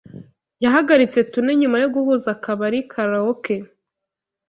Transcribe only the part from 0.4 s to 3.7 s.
Yahagaritse tune nyuma yo guhuza akabari karaoke.